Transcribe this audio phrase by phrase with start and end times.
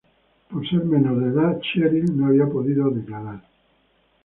[0.49, 3.43] Por ser menor de edad Cheryl no había podido declarar.